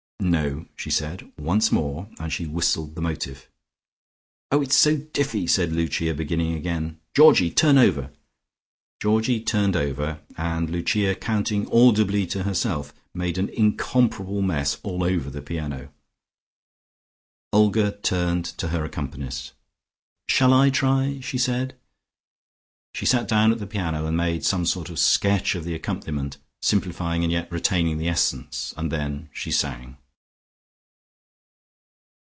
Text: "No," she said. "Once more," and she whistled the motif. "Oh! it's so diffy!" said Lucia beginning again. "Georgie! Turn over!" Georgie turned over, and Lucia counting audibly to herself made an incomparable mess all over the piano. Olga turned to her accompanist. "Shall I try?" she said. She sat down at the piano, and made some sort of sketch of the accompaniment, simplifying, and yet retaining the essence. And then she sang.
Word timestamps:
"No," 0.23 0.67
she 0.75 0.91
said. 0.91 1.31
"Once 1.39 1.71
more," 1.71 2.07
and 2.19 2.31
she 2.31 2.45
whistled 2.45 2.93
the 2.93 3.01
motif. 3.01 3.49
"Oh! 4.51 4.61
it's 4.61 4.75
so 4.75 4.97
diffy!" 4.97 5.49
said 5.49 5.71
Lucia 5.73 6.13
beginning 6.13 6.53
again. 6.53 6.99
"Georgie! 7.15 7.49
Turn 7.49 7.79
over!" 7.79 8.11
Georgie 9.01 9.41
turned 9.43 9.75
over, 9.75 10.19
and 10.37 10.69
Lucia 10.69 11.15
counting 11.15 11.67
audibly 11.71 12.27
to 12.27 12.43
herself 12.43 12.93
made 13.15 13.39
an 13.39 13.49
incomparable 13.49 14.43
mess 14.43 14.77
all 14.83 15.03
over 15.03 15.31
the 15.31 15.41
piano. 15.41 15.91
Olga 17.51 17.91
turned 18.03 18.45
to 18.45 18.67
her 18.67 18.85
accompanist. 18.85 19.53
"Shall 20.29 20.53
I 20.53 20.69
try?" 20.69 21.19
she 21.19 21.39
said. 21.39 21.73
She 22.93 23.07
sat 23.07 23.27
down 23.27 23.51
at 23.51 23.57
the 23.57 23.65
piano, 23.67 24.05
and 24.05 24.15
made 24.15 24.45
some 24.45 24.67
sort 24.67 24.91
of 24.91 24.99
sketch 24.99 25.55
of 25.55 25.63
the 25.63 25.73
accompaniment, 25.73 26.37
simplifying, 26.61 27.23
and 27.23 27.33
yet 27.33 27.51
retaining 27.51 27.97
the 27.97 28.07
essence. 28.07 28.71
And 28.77 28.91
then 28.91 29.27
she 29.33 29.49
sang. 29.49 29.97